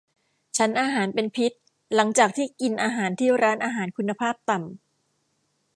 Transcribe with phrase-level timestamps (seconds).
[0.57, 1.51] ฉันอาหารเป็นพิษ
[1.95, 4.81] หลังจากที่กินอาหารที่ร้านอาหารคุณภาพต่ำ